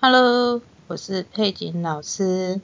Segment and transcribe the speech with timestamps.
[0.00, 2.60] Hello，我是佩锦老师，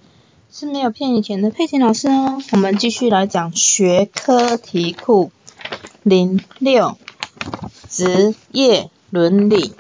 [0.53, 2.41] 是没有骗你钱的佩锦老师哦。
[2.53, 5.33] 我们继续来讲学科题库
[6.05, 6.97] 零六
[7.89, 9.73] 职业伦理。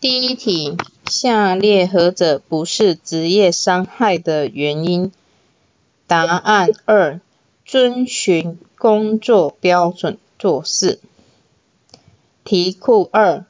[0.00, 5.12] 第一题，下列何者不是职业伤害的原因？
[6.06, 7.20] 答案二，
[7.66, 11.00] 遵循工作标准做事。
[12.44, 13.44] 题库二。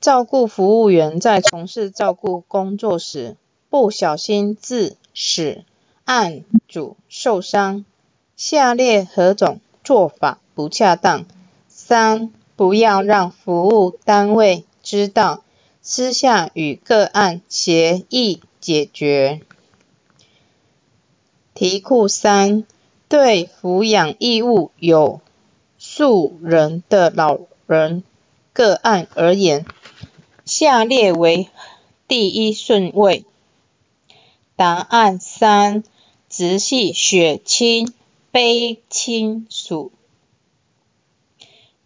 [0.00, 3.36] 照顾服务员在从事照顾工作时，
[3.68, 5.64] 不小心致使
[6.04, 7.84] 案主受伤，
[8.36, 11.26] 下列何种做法不恰当？
[11.66, 15.42] 三、不要让服务单位知道，
[15.82, 19.40] 私下与个案协议解决。
[21.54, 22.64] 题库三：
[23.08, 25.20] 对抚养义务有
[25.76, 28.04] 数人的老人
[28.52, 29.66] 个案而言。
[30.48, 31.50] 下列为
[32.08, 33.26] 第一顺位。
[34.56, 35.84] 答案三：
[36.30, 37.92] 直系血亲
[38.32, 39.92] 卑亲属。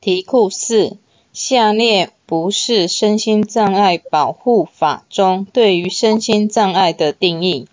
[0.00, 0.96] 题库四：
[1.32, 7.66] 下列不是身心障碍保护法中对于身心障碍的定义。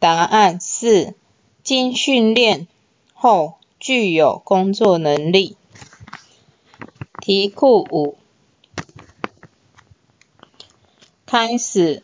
[0.00, 1.14] 答案四：
[1.62, 2.66] 经训练
[3.14, 5.56] 后具有工作能力。
[7.20, 8.16] 题库五。
[11.30, 12.02] 开始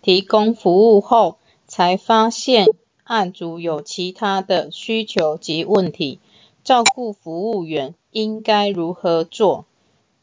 [0.00, 2.68] 提供服务后，才发现
[3.02, 6.20] 案主有其他的需求及问题，
[6.62, 9.64] 照顾服务员应该如何做？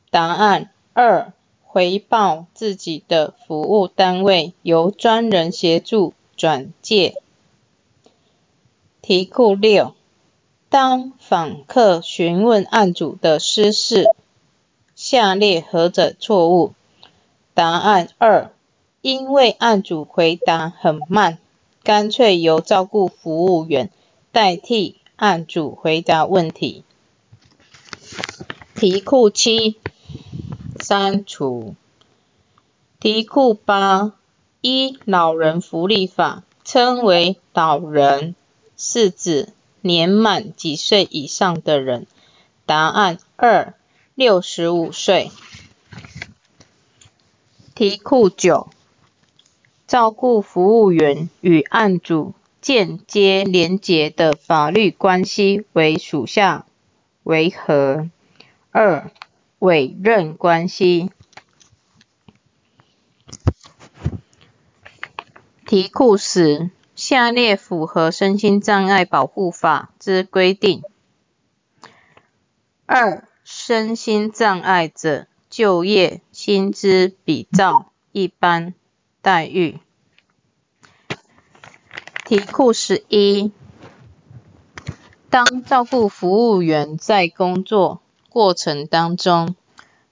[0.10, 7.22] 答案二：回报自己的服务单位，由专人协助转介。
[9.02, 9.94] 题库六：
[10.70, 14.08] 当访客询问案主的私事，
[14.96, 16.72] 下列何者错误？
[17.60, 18.54] 答案二：
[19.02, 21.40] 因为案主回答很慢，
[21.84, 23.92] 干脆由照顾服务员
[24.32, 26.86] 代替案主回答问题。
[28.76, 29.78] 题库七
[30.80, 31.76] 删除。
[32.98, 34.14] 题库八
[34.62, 38.36] 一老人福利法称为老人，
[38.78, 39.50] 是指
[39.82, 42.08] 年满几岁以上的人？
[42.66, 43.74] 答案二：
[44.16, 45.30] 六十五岁。
[47.80, 48.70] 题库九：
[49.88, 56.66] 照顾服务员与案主间接连结的法律关系为属下
[57.24, 58.10] 为何？
[58.72, 59.10] 二、
[59.60, 61.10] 委任关系。
[65.66, 70.84] 题库十：下列符合身心障碍保护法之规定？
[72.86, 75.29] 二、身心障碍者。
[75.50, 78.74] 就业薪资比照一般
[79.22, 79.80] 待遇。
[82.26, 83.52] 题库十一：
[85.30, 89.56] 当照顾服务员在工作过程当中，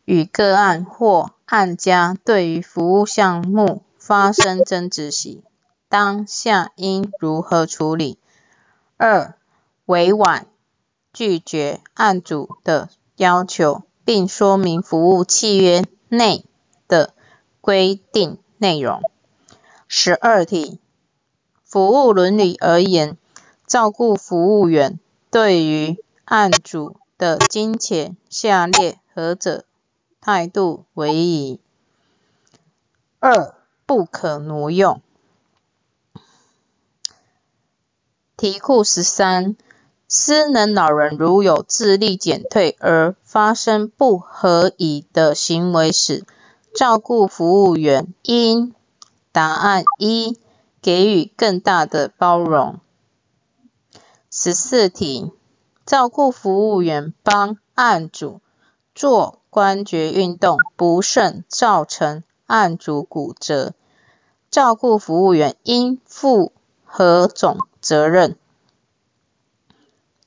[0.06, 5.44] 与个案或案家对于服务项目发生争执时，
[5.88, 8.18] 当下应如何处理？
[8.98, 9.36] 二、
[9.86, 10.48] 委婉
[11.14, 13.84] 拒绝案主的要求。
[14.08, 16.46] 并说明服务契约内
[16.88, 17.14] 的
[17.60, 19.02] 规定内容。
[19.90, 20.80] 十二题，
[21.66, 23.18] 服务伦理而言，
[23.66, 24.98] 照顾服务员
[25.30, 29.66] 对于案主的金钱，下列何者
[30.22, 31.60] 态度为宜？
[33.20, 35.02] 二、不可挪用。
[38.38, 39.58] 题库十三。
[40.10, 46.26] 失能老人如有智力减退而发生不合宜的行为时，
[46.74, 48.74] 照顾服务员应
[49.34, 50.40] 答案一
[50.82, 52.80] 给予更大的包容。
[54.32, 55.32] 十四题，
[55.86, 58.40] 照顾服务员帮案主
[58.96, 63.74] 做关节运动不慎造成案主骨折，
[64.50, 66.54] 照顾服务员应负
[66.86, 68.38] 何种责任？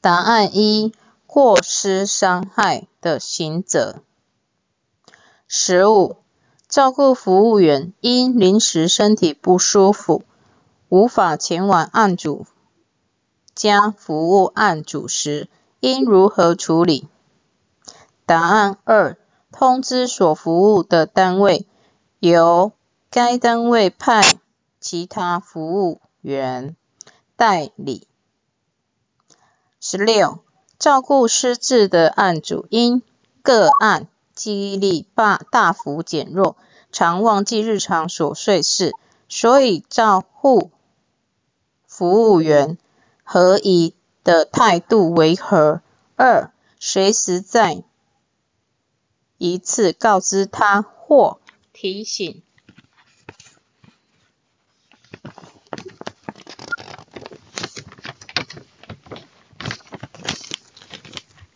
[0.02, 0.94] 答案一：
[1.26, 3.96] 过失伤害的刑责。
[5.46, 6.16] 十五，
[6.68, 10.22] 照顾服务员因临时身体不舒服，
[10.88, 12.46] 无法前往案主
[13.54, 15.48] 家服务案主时，
[15.80, 17.06] 应如何处理？
[18.24, 19.18] 答案二：
[19.52, 21.66] 通知所服务的单位，
[22.20, 22.72] 由
[23.10, 24.22] 该单位派
[24.80, 26.74] 其他服务员
[27.36, 28.06] 代理。
[29.82, 30.44] 十六，
[30.78, 33.02] 照顾失智的案主，因
[33.42, 36.56] 个案记忆力大大幅减弱，
[36.92, 38.92] 常忘记日常琐碎事，
[39.26, 40.70] 所以照护
[41.86, 42.76] 服务员
[43.24, 45.80] 何宜的态度为何？
[46.14, 47.82] 二、随时在
[49.38, 51.40] 一次告知他或
[51.72, 52.42] 提醒。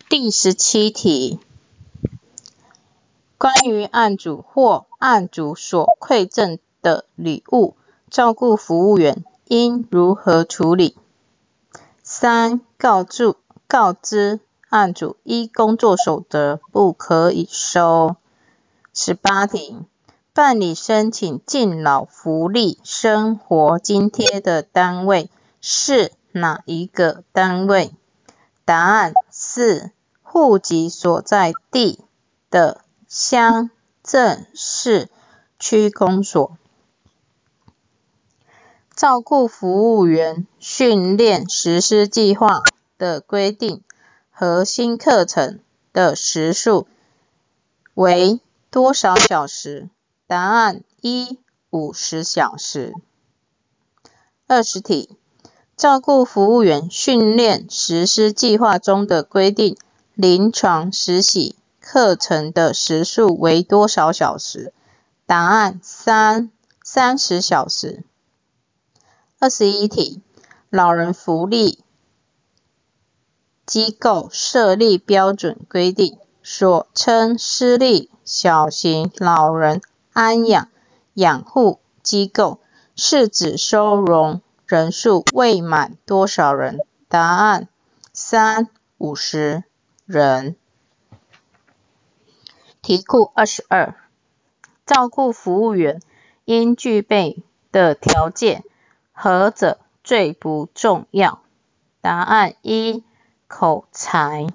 [0.06, 1.40] 第十七题，
[3.38, 7.74] 关于案主或案主所馈赠的礼物，
[8.10, 10.94] 照顾服务员应如何处理？
[12.02, 13.36] 三、告诉
[13.66, 18.16] 告知案主依工作守则不可以收。
[18.92, 19.78] 十八题，
[20.34, 25.30] 办理申请敬老福利生活津贴的单位
[25.62, 27.94] 是哪一个单位？
[28.66, 29.12] 答案
[29.54, 29.92] 四。
[30.20, 32.00] 户籍所在地
[32.50, 33.70] 的乡
[34.02, 35.08] 镇市
[35.60, 36.58] 区公所。
[38.96, 42.62] 照顾服务员训练实施计划
[42.98, 43.84] 的规定，
[44.32, 45.60] 核心课程
[45.92, 46.88] 的时数
[47.94, 48.40] 为
[48.70, 49.88] 多少小时？
[50.26, 51.38] 答案一
[51.70, 52.92] 五十小时。
[54.48, 55.16] 二十题，
[55.84, 59.76] 照顾服务员训练实施计划中的规定。
[60.14, 64.72] 临床实习课程的时数为多少小时？
[65.26, 66.50] 答案三
[66.82, 68.02] 三十小时。
[69.38, 70.22] 二十一题，
[70.70, 71.80] 老人福利
[73.66, 79.82] 机构设立标准规定，所称私立小型老人
[80.14, 80.66] 安养
[81.12, 82.58] 养护机构，
[82.96, 86.80] 是指收容人数未满多少人？
[87.08, 87.68] 答案
[88.12, 88.68] 三
[88.98, 89.64] 五十。
[90.06, 90.56] 人，
[92.82, 93.94] 题库二十二，
[94.84, 96.02] 照顾服务员
[96.44, 98.64] 应具备的条件，
[99.14, 101.40] 何者最不重要？
[102.02, 103.02] 答案一，
[103.48, 104.46] 口才。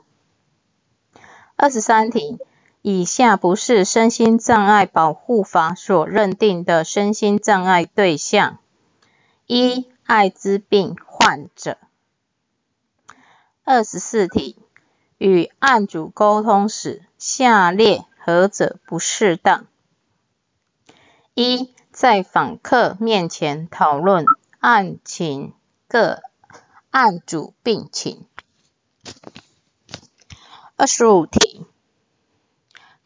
[1.55, 2.37] 二十三题，
[2.83, 8.59] 以下不是身心障碍保护法所认定的身心障碍对象：
[9.47, 11.77] 一、艾滋病患者。
[13.63, 14.57] 二十四题。
[15.19, 19.67] 与案主沟通时，下列何者不适当？
[21.35, 24.25] 一、在访客面前讨论
[24.57, 25.53] 案情
[25.87, 26.23] 个
[26.89, 28.25] 案主病情。
[30.75, 31.67] 二十五题，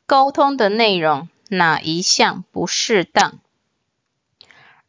[0.06, 3.40] 沟通的内容哪一项不适当？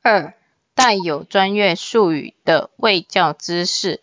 [0.00, 0.34] 二、
[0.74, 4.00] 带有专业术语的卫教知识。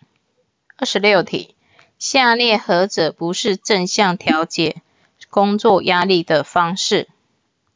[0.77, 1.55] 二十六题。
[1.99, 4.81] 下列何者不是正向调节
[5.29, 7.07] 工作压力的方式？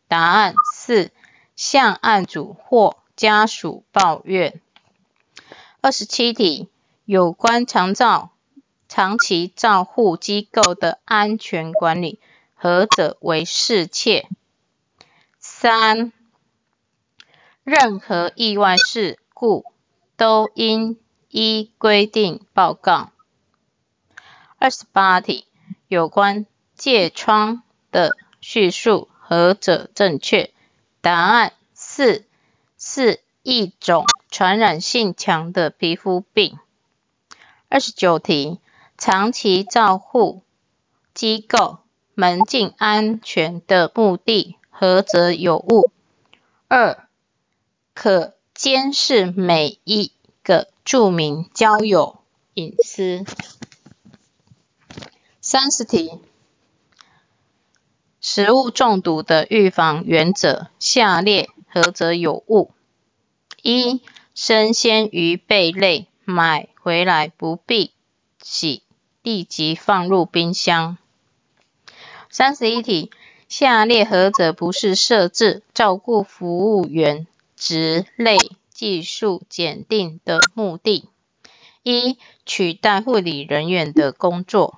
[0.07, 1.11] 答案四：
[1.55, 4.59] 向案主或家属抱怨。
[5.79, 6.69] 二十七题，
[7.05, 8.31] 有关长照
[8.89, 12.19] 长期照护机构的安全管理，
[12.55, 14.27] 何者为适切？
[15.37, 16.11] 三：
[17.65, 19.65] 任何意外事故
[20.15, 23.09] 都应依规定报告。
[24.59, 25.47] 二十八题，
[25.87, 26.45] 有关
[26.77, 30.53] 疥疮的叙述何者正确？
[31.01, 32.25] 答案四，
[32.77, 36.59] 是一种传染性强的皮肤病。
[37.67, 38.59] 二十九题，
[38.95, 40.43] 长期照护
[41.15, 41.79] 机构
[42.13, 45.89] 门禁安全的目的何者有误？
[46.67, 47.07] 二，
[47.95, 50.11] 可监视每一
[50.43, 52.19] 个著名交友
[52.53, 53.23] 隐私。
[55.39, 56.19] 三十题，
[58.19, 62.71] 食物中毒的预防原则，下列何者有误？
[63.63, 64.01] 一、
[64.35, 67.93] 生鲜鱼贝类买回来不必
[68.41, 68.83] 洗，
[69.23, 70.97] 立即放入冰箱。
[72.29, 73.09] 三十一题，
[73.47, 77.25] 下列何者不是设置照顾服务员
[77.65, 78.37] 职类
[78.69, 81.09] 技术检定的目的？
[81.81, 84.75] 一、取代护理人员的工作。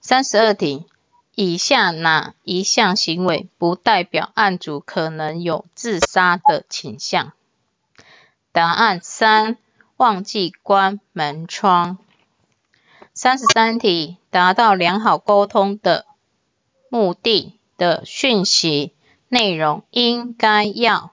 [0.00, 0.84] 三十二题，
[1.36, 7.32] 以下哪一项行为不代表案主可能有自杀的倾向？
[8.50, 9.58] 答案三，
[9.96, 11.98] 忘记关门窗。
[13.14, 16.04] 三十三题，达到良好沟通的
[16.88, 18.92] 目的的讯息
[19.28, 21.12] 内容应该要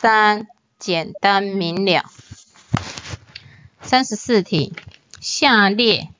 [0.00, 0.46] 三，
[0.78, 2.04] 简单明了。
[3.80, 4.72] 三十四题，
[5.18, 6.10] 下列。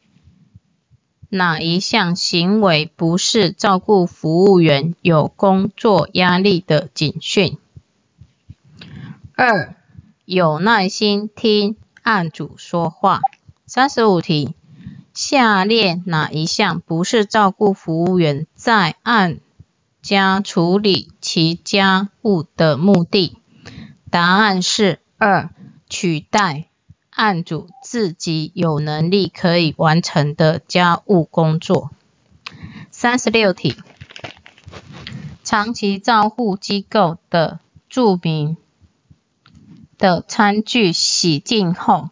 [1.28, 7.56] 哪一项行为不是照顾服务员有工作压力的警讯？
[9.36, 9.76] 二、
[10.24, 13.20] 有耐心听案主说话。
[13.64, 14.56] 三十五题，
[15.14, 19.38] 下列哪一项不是照顾服务员在案
[20.02, 23.37] 家处理其家务的目的？
[24.10, 25.50] 答案是二，
[25.88, 26.68] 取代
[27.10, 31.90] 案主自己有能力可以完成的家务工作。
[32.90, 33.76] 三十六题，
[35.44, 38.56] 长期照护机构的著名
[39.98, 42.08] 的餐具洗净后，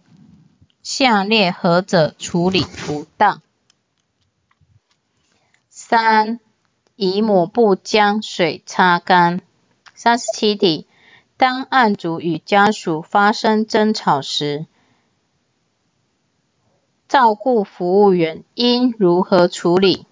[0.83, 3.41] 下列何者处理不当？
[5.71, 6.41] 三，
[6.95, 9.41] 以抹布将水擦干。
[9.95, 10.87] 三十七题。
[11.38, 14.66] 当案主与家属发生争吵时，
[17.09, 20.07] 照顾服务员应如何处理？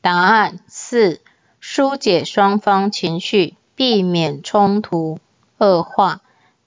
[0.00, 1.20] 答案四：
[1.60, 5.20] 疏解双方情绪，避免冲突
[5.58, 6.20] 恶化，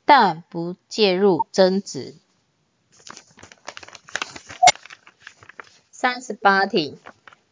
[0.06, 2.16] 但不介入争执。
[5.92, 6.98] 三十八题，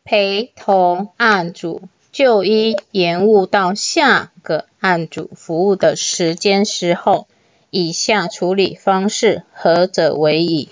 [0.05, 1.89] 陪同案主。
[2.11, 7.25] 就医延误到下个案主服务的时间时候，
[7.69, 10.67] 以下处理方式何者为宜？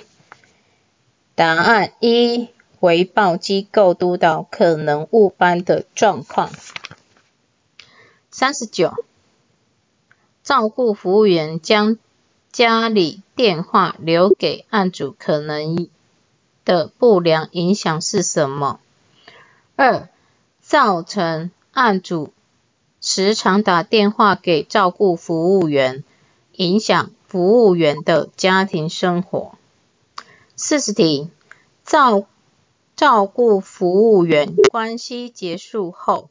[1.35, 6.51] 答案一：回报机构督导可能误班的状况。
[8.29, 8.93] 三十九，
[10.43, 11.97] 照顾服务员将
[12.51, 15.87] 家里电话留给案主可能
[16.65, 18.81] 的不良影响是什么？
[19.77, 20.09] 二。
[20.69, 22.31] 造成案主
[23.01, 26.03] 时常打电话给照顾服务员，
[26.53, 29.53] 影响服务员的家庭生活。
[30.55, 31.31] 四十题，
[31.83, 32.27] 照
[32.95, 36.29] 照顾服务员关系结束后，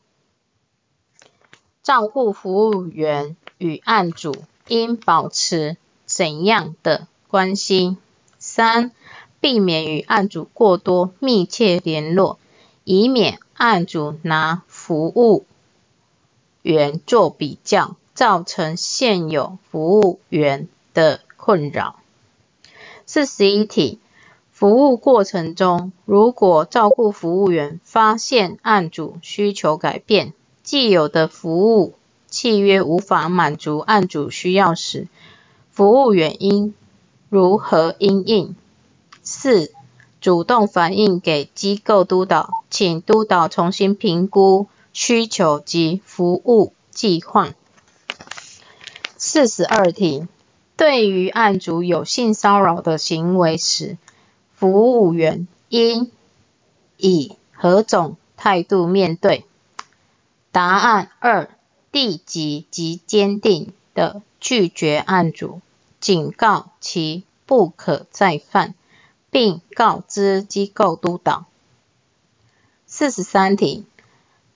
[1.83, 4.37] 照顾服务员与案主
[4.69, 5.77] 应保持
[6.07, 7.97] 怎样的关系？
[8.39, 8.93] 三，
[9.41, 12.39] 避免与案主过多密切联络，
[12.89, 13.39] 以免。
[13.53, 15.45] 案主拿服务
[16.63, 21.97] 员做比较，造成现有服务员的困扰。
[23.05, 23.99] 四十一题，
[24.53, 31.95] 服务过程中，如果照顾服务员发现案主需求改变，既有的服务
[32.29, 35.09] 契约无法满足案主需要时，
[35.73, 36.75] 服务员应
[37.29, 38.55] 如何应应？
[39.25, 39.73] 四。
[40.21, 47.55] 主动反映给机构督导，请督导重新评估需求及服务计划。
[49.17, 50.27] 四十二题，
[50.77, 53.97] 对于案主有性骚扰的行为时，
[54.55, 56.11] 服务员应
[56.97, 59.45] 以何种态度面对？
[60.51, 61.51] 答案二：
[61.93, 65.61] 立即及坚定的拒绝案主，
[66.01, 68.75] 警告其不可再犯。
[69.39, 71.45] 并告知机构督导。
[72.87, 73.87] 四十三题，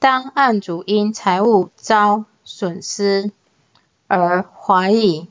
[0.01, 3.31] 当案主因财务遭损失
[4.09, 5.29] 而怀疑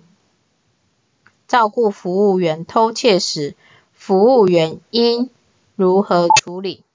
[1.50, 3.58] 照顾服务员偷窃时，
[3.92, 5.30] 服务员应
[5.76, 6.86] 如何处理？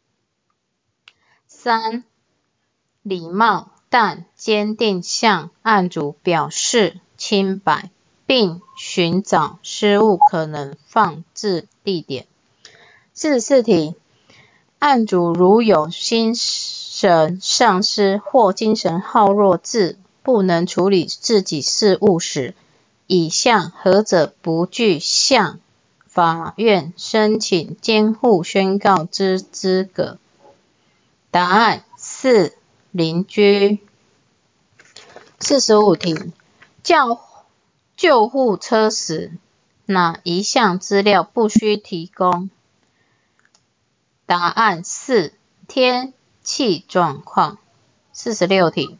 [1.47, 2.05] 三、
[3.03, 7.91] 礼貌但坚定向案主表示清白，
[8.25, 12.27] 并寻找失误可能放置地点。
[13.19, 13.95] 四十四题，
[14.79, 22.55] 案主如有心神丧失或精神耗弱至不能处理自己事务时，
[23.07, 25.61] 以下何者不具向
[26.05, 30.19] 法院申请监护宣告之资格？
[31.31, 32.53] 答案四：
[32.91, 33.79] 邻居。
[35.41, 36.35] 四十五题，
[36.83, 37.19] 叫
[37.97, 39.33] 救护车时，
[39.87, 42.51] 哪一项资料不需提供？
[44.27, 45.33] 答案四：
[45.69, 47.59] 天气状况。
[48.13, 48.99] 四十六题，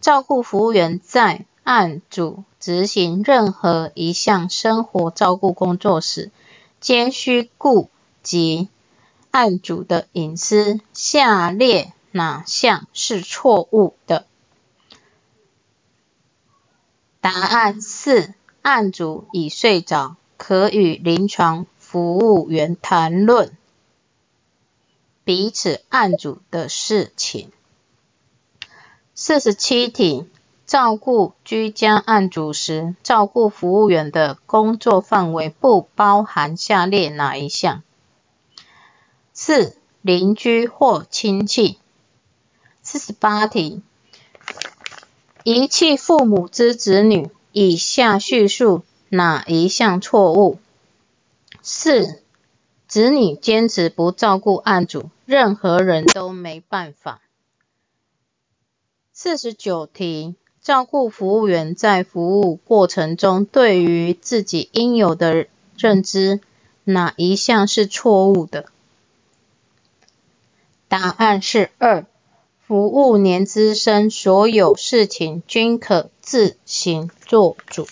[0.00, 6.30] 照顾服务员在案主执行任何一项生活照顾工作时，
[6.80, 7.90] 皆需顾
[8.22, 8.68] 及
[9.32, 10.78] 案主的隐私。
[10.92, 14.26] 下列哪项是错误的？
[17.20, 18.32] 答案四：
[18.62, 23.57] 案主已睡着，可与临床服务员谈论。
[25.28, 27.52] 彼此案主的事情。
[29.14, 30.26] 四十七题，
[30.64, 37.82] 照顾居家案主时，照顾服务员的工作范围不包含下列哪一项？
[39.34, 41.78] 四、邻居或亲戚。
[42.80, 43.82] 四十八题，
[45.44, 48.80] 遗弃父母之子女，以下叙述
[49.10, 50.58] 哪一项错误？
[51.60, 52.22] 四、
[52.86, 57.20] 子女坚持不照顾案主，任何人都没办法。
[59.12, 66.40] 四十九题，照顾服务员在服务过程中对于自己应有的认知，
[66.84, 68.70] 哪一项是错误的？
[70.88, 72.06] 答案是二。
[72.66, 77.86] 服务年资深，所有事情均可自行做主。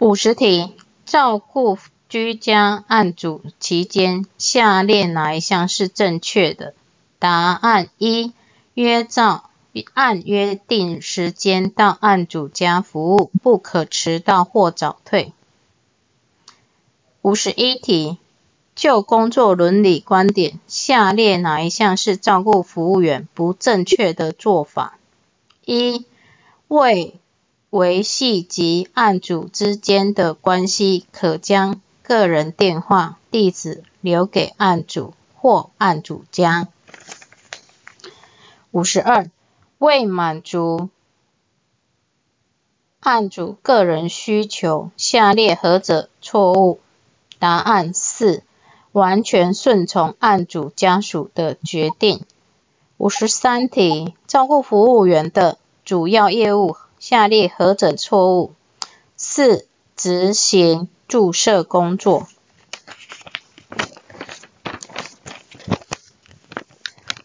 [0.00, 0.74] 五十题，
[1.06, 1.78] 照顾
[2.12, 6.74] 居家案主期间，下列哪一项是正确的？
[7.18, 8.34] 答案一：
[8.74, 9.48] 约照
[9.94, 15.32] 按约定时间到案主家服务，不可迟到或早退。
[17.22, 18.18] 五十一题。
[18.74, 24.98] 就工作伦理观点，下列哪一项是照顾服务员不正确的做法？
[25.64, 26.04] 一、
[26.68, 27.14] 为
[27.70, 31.80] 维系及案主之间的关系，可将
[32.12, 36.68] 个人电话、地址留给案主或案主家。
[38.70, 39.30] 五十二、
[39.78, 40.90] 为满足
[43.00, 46.80] 案主个人需求，下列何者错误？
[47.38, 48.42] 答案四。
[48.92, 52.26] 完全顺从案主家属的决定。
[52.98, 58.52] 五十三题，照顾服务员的主要业务，下列何者错误？
[59.16, 59.66] 四、
[59.96, 62.26] 执行注射工作。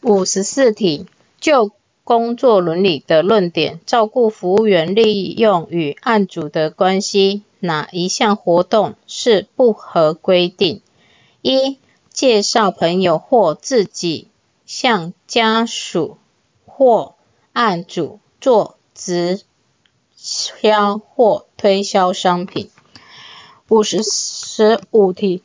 [0.02, 1.06] 五十四题，
[1.40, 1.72] 就
[2.04, 10.82] 工作伦理的论点，照顾服务员利用与案主的关系，哪一项活动是不合规定？
[11.42, 11.80] 一、
[12.12, 14.28] 介绍朋友或自己
[14.66, 16.18] 向家属
[16.66, 17.16] 或
[17.54, 19.40] 案主做直
[20.18, 22.70] 销或推销商品。
[23.70, 24.02] 五十
[24.92, 25.44] 五题，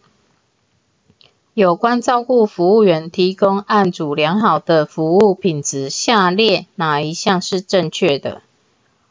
[1.54, 8.42] 有关照顾服务员提供案主良好的服务品质，下列哪一项是正确的？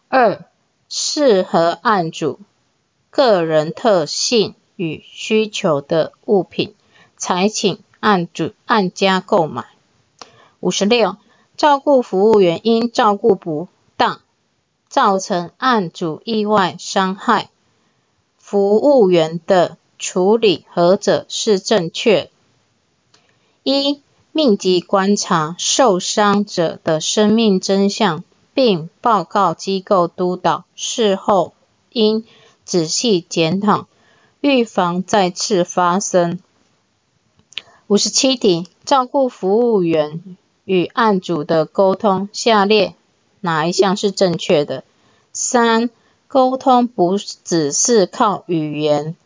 [0.07, 0.45] 二、
[0.89, 2.39] 适合案主
[3.09, 6.75] 个人特性与需求的物品。
[7.17, 9.67] 才请按主按家购买。
[10.59, 11.17] 五十六，
[11.55, 14.21] 照顾服务员因照顾不当，
[14.89, 17.50] 造成案主意外伤害，
[18.51, 22.29] 服务员的处理何者是正确？
[23.63, 24.01] 一，
[24.33, 31.53] 密集观察受伤者的生命真相，并报告机构督导，事后
[31.91, 32.25] 应
[32.65, 33.87] 仔细检讨，
[34.41, 36.37] 预防再次发生。
[37.87, 40.35] 五十七题，照顾服务员
[40.65, 42.95] 与案主的沟通，下列
[43.39, 44.83] 哪一项是正确的？
[45.31, 45.89] 三、
[46.33, 49.17] 沟通不只是靠语言，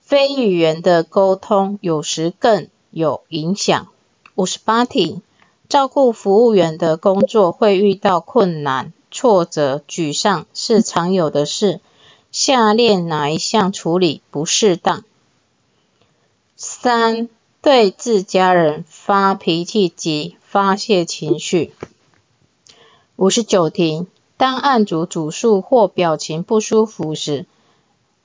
[0.00, 3.88] 非语言的沟通有时更有影响。
[4.36, 5.20] 五十八题，
[5.68, 11.80] 照顾服务员的工作会遇到困难、挫折、沮丧是常有的事，
[12.30, 15.02] 下列哪一项处理不适当？
[16.54, 17.28] 三。
[17.62, 21.74] 对自家人发脾气及发泄情绪。
[23.16, 24.06] 五十九题，
[24.40, 27.44] 当案主主诉或表情不舒服时，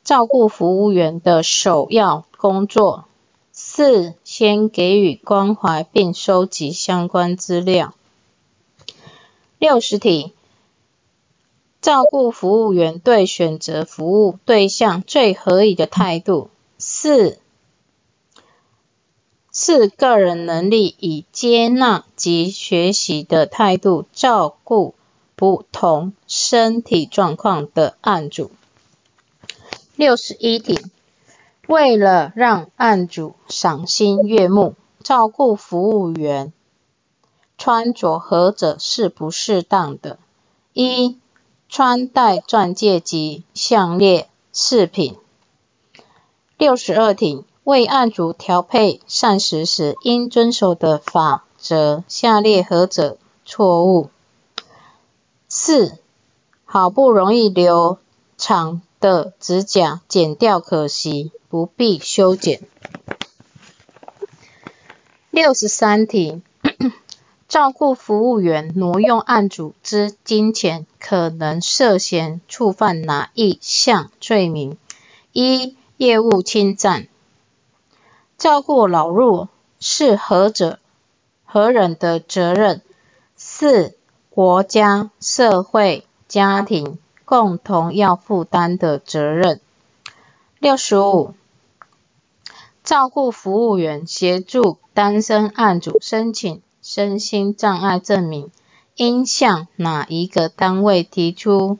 [0.06, 3.04] 照顾服务员的首要工作：
[3.51, 7.93] 四、先给予关怀并收集相关资料。
[9.60, 10.32] 六十题，
[11.82, 16.49] 照顾服务员对选择服务对象最合理的态度。
[16.78, 17.39] 四。
[19.51, 24.95] 是个人能力以接纳及学习的态度照顾
[25.36, 28.52] 不同身体状况的案主。
[29.95, 30.80] 六十一题，
[31.67, 36.52] 为了让案主赏心悦目，照顾服务员
[37.58, 40.17] 穿着何者是不适当的？
[40.74, 41.17] 一、
[41.69, 45.17] 穿戴钻戒及项链饰品。
[46.58, 47.45] 六十二题。
[47.65, 54.12] 为案主调配膳食时应遵守的法则，下列何者错误？
[55.67, 55.97] 四、
[56.63, 57.97] 好不容易留
[58.38, 62.62] 长的指甲剪掉可惜，不必修剪。
[65.32, 66.43] 六十三题，
[67.47, 74.78] 照顾服务员挪用案组之金钱，可能涉嫌触犯哪一项罪名？
[75.32, 77.08] 一、业务侵占。
[78.38, 79.49] 照顾老弱
[79.80, 80.78] 是何者
[81.43, 82.84] 何人的责任？
[83.36, 83.97] 四、
[84.36, 89.62] 国家、社会、家庭共同要负担的责任。
[90.60, 91.34] 六十五、
[92.84, 98.52] 照顾服务员协助单身案主申请身心障碍证明，
[98.95, 101.78] 应向哪一个单位提出？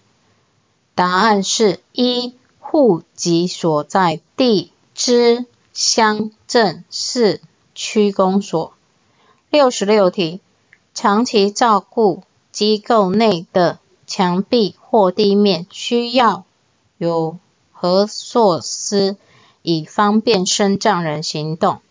[0.94, 7.42] 答案是一、户籍所在地之乡镇市
[7.74, 8.72] 区公所。
[9.50, 10.40] 六十六题，
[10.94, 12.24] 长期照顾
[12.56, 16.46] 机构内的墙壁或地面需要
[16.98, 17.38] 有
[17.74, 19.18] 何措施，
[19.62, 21.82] 以方便身障人行动？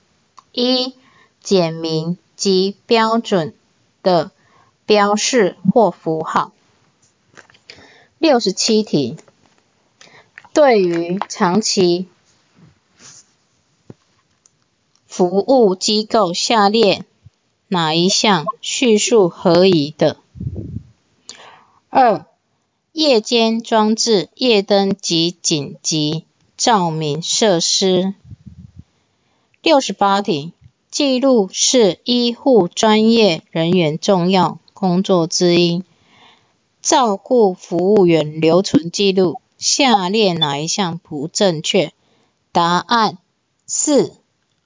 [0.53, 0.95] 一、
[1.43, 3.55] 简明及标准
[4.03, 4.31] 的
[4.87, 6.53] 标示或符号。
[8.17, 9.19] 六十七题，
[10.55, 12.09] 对于长期
[15.07, 17.05] 服务机构，下列
[17.69, 20.17] 哪一项叙述合宜的？
[21.89, 22.27] 二、
[22.93, 26.25] 夜间装置夜灯及紧急
[26.57, 28.15] 照明设施。
[29.63, 30.53] 六十八题，
[30.91, 35.85] 记录是医护专业人员重要工作之一。
[36.83, 41.93] 照顾服务员留存记录，下列哪一项不正确？
[42.53, 43.19] 答案
[43.67, 44.13] 四，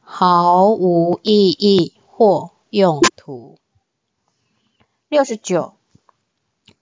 [0.00, 3.58] 毫无意义或用途。
[5.10, 5.72] 六十九，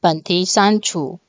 [0.00, 1.20] 本题删除。